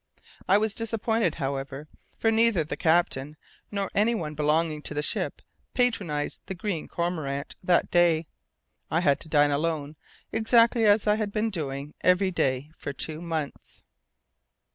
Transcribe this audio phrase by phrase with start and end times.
[0.49, 3.37] I was disappointed, however, for neither the captain
[3.69, 5.43] nor anyone belonging to the ship
[5.75, 8.25] patronized the Green Cormorant that day.
[8.89, 9.95] I had to dine alone,
[10.31, 13.83] exactly as I had been doing every day for two months.